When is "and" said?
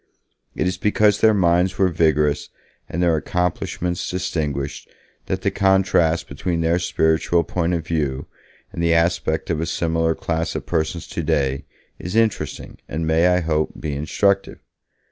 2.89-3.03, 8.73-8.81, 12.89-13.05